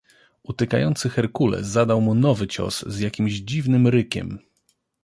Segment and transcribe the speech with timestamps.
[0.43, 4.39] "Utykający herkules zadał mu nowy cios z jakimś dziwnym rykiem."